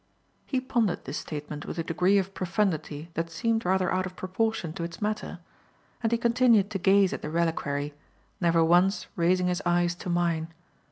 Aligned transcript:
He 0.47 0.59
pondered 0.59 1.05
this 1.05 1.19
statement 1.19 1.63
with 1.67 1.77
a 1.77 1.83
degree 1.83 2.17
of 2.17 2.33
profundity 2.33 3.11
that 3.13 3.29
seemed 3.29 3.63
rather 3.63 3.91
out 3.93 4.07
of 4.07 4.15
proportion 4.15 4.73
to 4.73 4.83
its 4.83 4.99
matter; 4.99 5.37
and 6.01 6.11
he 6.11 6.17
continued 6.17 6.71
to 6.71 6.79
gaze 6.79 7.13
at 7.13 7.21
the 7.21 7.29
reliquary, 7.29 7.93
never 8.39 8.65
once 8.65 9.05
raising 9.15 9.45
his 9.45 9.61
eyes 9.63 9.93
to 9.93 10.09
mine. 10.09 10.47